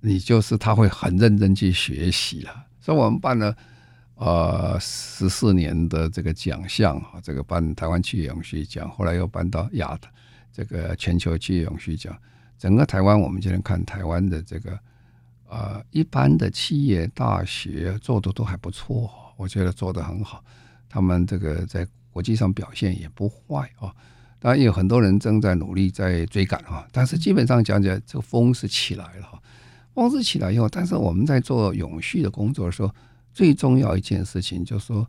[0.00, 3.54] 你就是他会很认真去学习了，所以我们办了
[4.14, 10.08] 呃十四年的这个奖项啊，这个办台湾企业永续奖，后来又办到亚的
[10.52, 12.16] 这个全球企业永续奖。
[12.58, 14.78] 整个台湾，我们今天看台湾的这个
[15.48, 20.44] 呃一般的企业大学做的都还不错，我觉得做得很好。
[20.88, 23.94] 他们这个在国际上表现也不坏啊，
[24.38, 29.40] 当然有很多人正在努力在追赶啊，但是基本上讲起来，这个风是起来了哈。
[29.92, 32.90] 光是起来以后，但是我们在做永续的工作的时候，
[33.32, 35.06] 最重要一件事情就是说，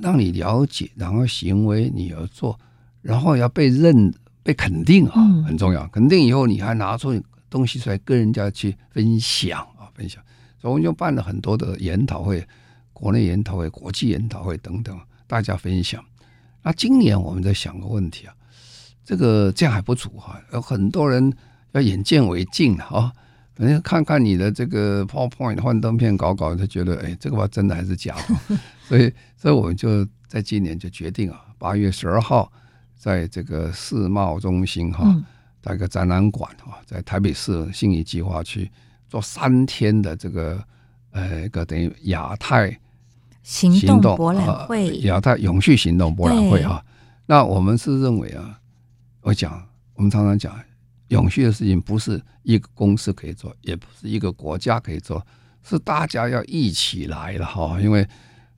[0.00, 2.58] 让你了解，然后行为你要做，
[3.02, 4.12] 然后要被认、
[4.42, 5.86] 被肯定啊，很重要。
[5.88, 10.22] 肯定以后，你还拿出东西出来跟人家去分享啊，分享。
[10.58, 12.46] 所以我们就办了很多的研讨会，
[12.92, 16.02] 国内研讨会、国际研讨会等等，大家分享。
[16.62, 18.34] 那今年我们在想个问题啊，
[19.04, 21.30] 这个这样还不足哈，有很多人
[21.72, 23.12] 要眼见为净啊，
[23.54, 32.50] 反正看看你的这个 PowerPoint 幻灯片搞搞，他觉得哎，这个吧真的还是假的， 所以所以我们就在今年就决定啊，八月十二号
[32.96, 35.14] 在这个世贸中心哈，
[35.62, 38.70] 在一个展览馆哈，在台北市信义计划区
[39.08, 40.62] 做三天的这个
[41.12, 42.78] 呃一个等于亚太。
[43.46, 46.82] 行动博览会，亚太永续行动博览会哈。
[47.26, 48.58] 那我们是认为啊，
[49.20, 50.58] 我讲，我们常常讲，
[51.08, 55.24] 永续的事情不是一个公司可以做，也不是一个国家可以做，
[55.62, 57.78] 是大家要一起来了哈。
[57.80, 58.06] 因为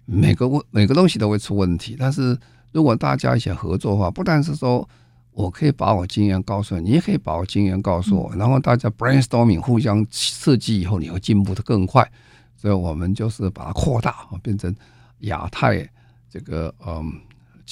[0.05, 2.39] 每个问每个东西都会出问题，但是
[2.73, 4.89] 如果大家一起合作的话，不但是说
[5.33, 12.11] 我可以把我经验告诉你，你也可以把我经验告诉我，然后大家 brainstorming 互相设计以后，你会进步的更快。
[12.57, 14.75] 所以我们就是把它扩大啊，变成
[15.21, 15.87] 亚太
[16.31, 17.13] 这个嗯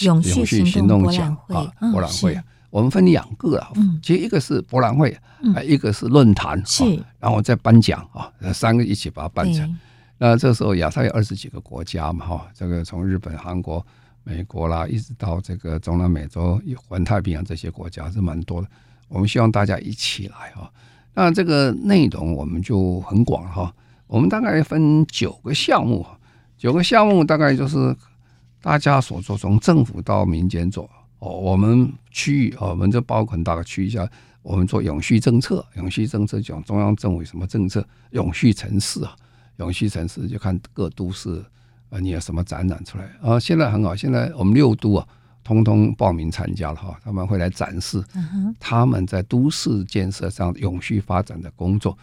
[0.01, 2.39] 永续行动奖啊博览会。
[2.75, 3.71] 我们分两个啊，
[4.03, 5.17] 其实一个是博览会，
[5.65, 6.83] 一个是论坛，是
[7.21, 9.79] 然后再颁奖啊，三个一起把它办成。
[10.19, 13.87] 那这时候亚太有二十几个国家嘛哈，这个从日本、韩国、
[14.25, 18.67] 美国啦，一直到这个中南美洲、环太平洋这些国家是蛮多的。
[19.07, 20.69] 我们希望大家一起来哈。
[21.15, 23.73] 那这个内容我们就很广哈。
[24.09, 26.05] 我们大概分九个项目，
[26.59, 27.97] 九个项目大概就是
[28.61, 30.91] 大家所做，从政府到民间做
[31.25, 31.31] 哦。
[31.39, 34.09] 我们区域，我们就包括很大的区域下，
[34.43, 39.17] 我们做永续政策，永续政策讲中央政委什么政策，永续城市啊，
[39.57, 41.43] 永续城市就看各都市
[41.91, 43.41] 啊，你有什么展览出来啊？
[43.41, 45.07] 现在很好，现在我们六都啊，
[45.43, 48.03] 通通报名参加了哈，他们会来展示
[48.61, 51.97] 他们在都市建设上永续发展的工作。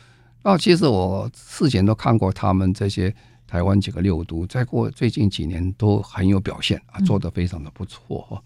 [0.44, 3.14] 那其实我事前都看过他们这些
[3.46, 8.42] 台湾几个六都，在过最近几年都很有表现啊，做得非常的不错哈。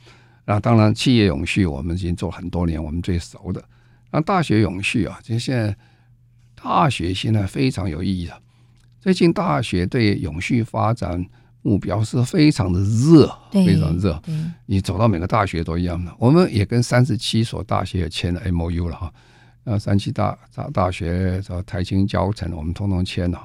[0.46, 3.64] 那当然企业永续我们已经做很多年，我们最熟的。
[4.12, 5.76] 那大学永续啊，就现在
[6.56, 8.42] 大学现在非常有意义的。
[9.02, 11.24] 最近大学对永续发展
[11.62, 14.22] 目标是非常的热，非常热。
[14.66, 16.14] 你走到每个大学都一样的。
[16.18, 19.14] 我们也跟三十七所大学也签了 MOU 了哈。
[19.64, 23.40] 那三七大大大学，什么台清交成，我们通通签了，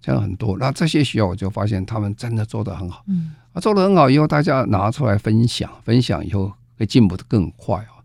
[0.00, 0.56] 签了很多。
[0.58, 3.04] 那这些学校，我就发现他们真的做得很好。
[3.08, 7.98] 嗯，啊，做得很好以后，大家拿出来分享，分享以后会进步的更快啊。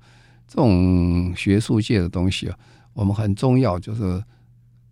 [0.47, 2.57] 这种学术界的东西啊，
[2.93, 4.23] 我们很重要，就是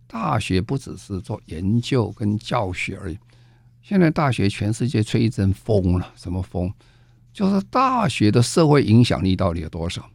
[0.06, 3.18] 大学不只是做研究跟教学而已。
[3.82, 6.72] 现在大学全世界吹一阵风了，什么风？
[7.32, 10.08] 就是大学的社会影响力到底有多少？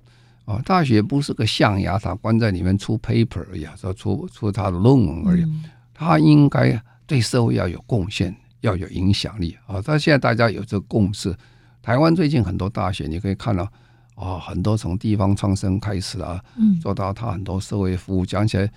[0.46, 5.46] 啊，大学不是个象牙塔，关在里面出 paper 而已，说出出他的论文而已。
[5.94, 9.82] 他应该对社会要有贡献，要有影响力啊！
[9.84, 11.36] 但现在大家有这个共识。
[11.82, 13.64] 台湾最近很多大学，你可以看到
[14.16, 16.41] 啊，很多从地方创生开始啊，
[16.82, 18.70] 做到他很多社会服务，讲起来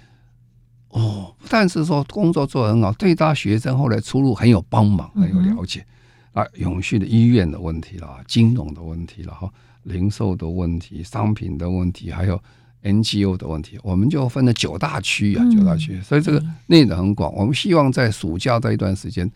[0.91, 5.85] 哦，不但是说工作做得很好，对大学生后来出路很有帮忙，很有了解
[6.33, 9.51] 啊，永续的医院的问题啦，金融的问题了哈。
[9.85, 12.41] 零售的问题、商品的问题，还有
[12.85, 16.01] NGO 的问题，我们就分了九大区啊，九大区。
[16.03, 17.35] 所以这个内容很广。
[17.35, 19.29] 我们希望在暑假这一段时间，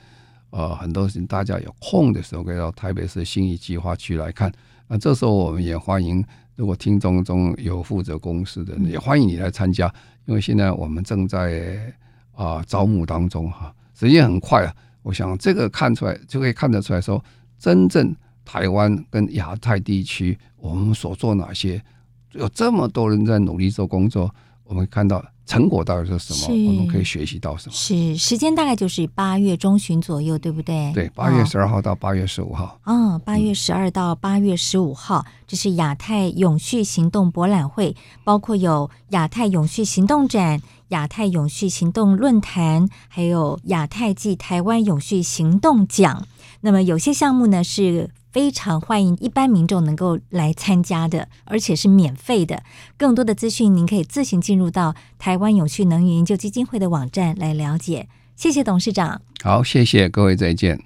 [0.51, 4.53] 呃，很多事情大家有空的时候，可以到台北市新义计划区来看。
[4.89, 6.25] 那这时候我们也欢迎，
[6.55, 9.93] 如果听众中有负责公司的，也欢迎你来参加。
[10.27, 11.93] 因为现在我们正在
[12.33, 14.75] 啊、呃、招募当中哈，时间很快啊。
[15.03, 17.23] 我想这个看出来就可以看得出来说，
[17.59, 18.15] 真正。
[18.49, 21.83] 台湾跟亚太地区，我们所做哪些？
[22.31, 24.33] 有这么多人在努力做工作，
[24.63, 26.69] 我们看到成果到底是什么？
[26.69, 27.73] 我们可以学习到什么？
[27.73, 30.93] 是时间大概就是八月中旬左右，对不对？
[30.93, 32.79] 对，八月十二号到八月十五号。
[32.85, 46.27] 嗯，八月十二到八月十五号，这是亚太永续行动博览会，包括有亚太永续行动展、亚太永续行动论坛，还有亚太暨台湾永续行动奖。
[46.63, 48.11] 那么有些项目呢是。
[48.37, 52.63] 非常欢迎一般民众能够来参加的，而且是免费的。
[52.99, 58.09] 更多的资讯，您可以自行进入到台湾永续能源研究基金会的网站来了解。
[58.37, 59.23] 谢谢董事长。
[59.43, 60.79] 好，谢谢各位，再见。